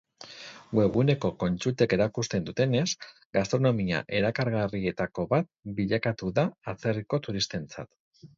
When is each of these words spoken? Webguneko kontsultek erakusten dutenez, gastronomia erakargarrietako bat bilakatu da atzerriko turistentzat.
Webguneko 0.77 1.29
kontsultek 1.43 1.93
erakusten 1.97 2.47
dutenez, 2.47 2.85
gastronomia 3.39 4.01
erakargarrietako 4.21 5.27
bat 5.35 5.47
bilakatu 5.83 6.33
da 6.41 6.49
atzerriko 6.75 7.23
turistentzat. 7.31 7.91